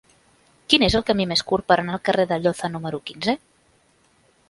Quin 0.73 0.85
és 0.87 0.95
el 0.99 1.03
camí 1.09 1.27
més 1.33 1.45
curt 1.53 1.69
per 1.73 1.79
anar 1.83 1.99
al 1.99 2.03
carrer 2.09 2.27
d'Alloza 2.33 2.73
número 2.77 3.05
quinze? 3.11 3.41